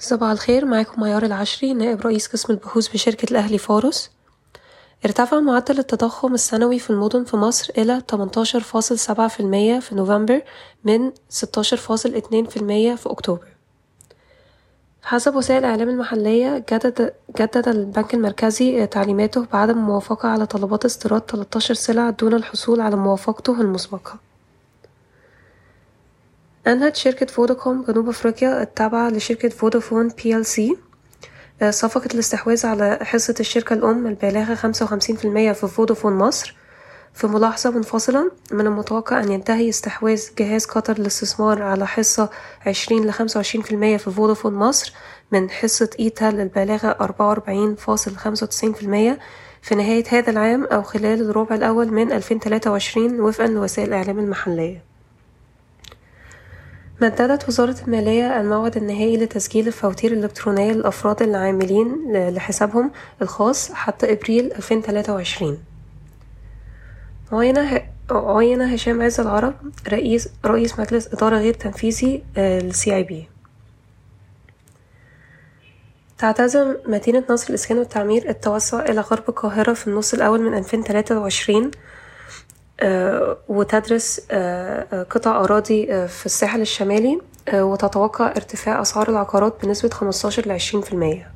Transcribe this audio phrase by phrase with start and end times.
[0.00, 4.10] صباح الخير معاكم معيار العشري نائب رئيس قسم البحوث بشركة الأهلي فارس
[5.04, 10.42] ارتفع معدل التضخم السنوي في المدن في مصر إلى 18.7% في نوفمبر
[10.84, 11.14] من 16.2%
[12.96, 13.46] في أكتوبر.
[15.02, 21.74] حسب وسائل الإعلام المحلية جدد, جدد البنك المركزي تعليماته بعدم الموافقة على طلبات استيراد 13
[21.74, 24.29] سلعة دون الحصول على موافقته المسبقة.
[26.66, 30.76] أنهت شركة فوداكوم جنوب أفريقيا التابعة لشركة فودافون PLC
[31.70, 36.56] صفقة الاستحواذ على حصة الشركة الأم البالغة خمسة وخمسين في المية في فودافون مصر.
[37.14, 42.30] في ملاحظة منفصلة من المتوقع أن ينتهي استحواذ جهاز قطر للاستثمار على حصة
[42.66, 44.92] عشرين لخمسة وعشرين في المية في فودافون مصر
[45.32, 49.18] من حصة إيتال البالغة أربعة وأربعين فاصل خمسة وتسعين في المية
[49.62, 54.18] في نهاية هذا العام أو خلال الربع الأول من ألفين تلاتة وعشرين وفقا لوسائل الإعلام
[54.18, 54.89] المحلية.
[57.00, 62.90] مددت وزارة المالية الموعد النهائي لتسجيل الفواتير الإلكترونية للأفراد العاملين لحسابهم
[63.22, 64.12] الخاص حتى
[64.82, 65.58] تلاتة وعشرين.
[67.32, 67.58] عين
[68.10, 69.54] عين هشام عز العرب
[69.88, 73.28] رئيس رئيس مجلس إدارة غير تنفيذي للسي اي بي
[76.18, 81.18] تعتزم مدينة نصر الإسكان والتعمير التوسع إلى غرب القاهرة في النص الأول من ألفين تلاتة
[81.18, 81.70] وعشرين.
[83.48, 84.20] وتدرس
[85.10, 87.20] قطع أراضي في الساحل الشمالي
[87.54, 91.30] وتتوقع ارتفاع أسعار العقارات بنسبة خمستاشر لعشرين في المية.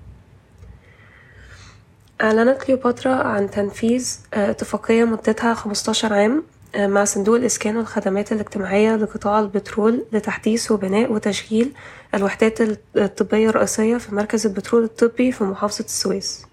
[2.23, 6.43] أعلنت كليوباترا عن تنفيذ اتفاقية مدتها خمستاشر عام
[6.77, 11.73] مع صندوق الإسكان والخدمات الاجتماعية لقطاع البترول لتحديث وبناء وتشغيل
[12.15, 12.59] الوحدات
[12.97, 16.47] الطبية الرئيسية في مركز البترول الطبي في محافظة السويس.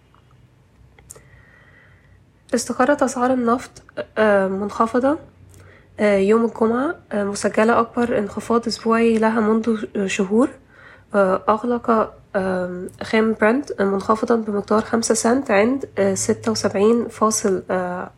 [2.56, 3.72] استقرت أسعار النفط
[4.52, 5.18] منخفضة
[6.02, 10.50] يوم الجمعة مسجلة أكبر انخفاض أسبوعي لها منذ شهور
[11.16, 12.14] أغلق
[13.04, 17.64] خام برنت منخفضا بمقدار خمسة سنت عند ستة وسبعين فاصل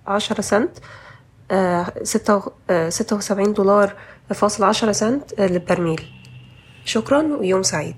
[0.08, 0.78] عشرة سنت
[2.90, 3.94] ستة وسبعين دولار
[4.34, 6.02] فاصل عشرة سنت للبرميل.
[6.86, 7.96] شكرا ويوم سعيد.